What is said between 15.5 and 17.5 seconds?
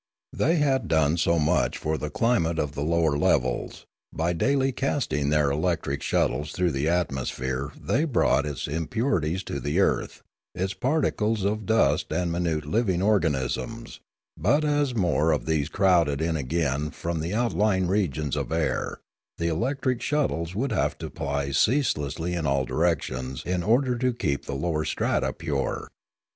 crowded in again from the